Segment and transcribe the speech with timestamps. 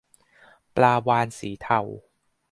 [0.75, 1.81] ปลาวาฬสีเทา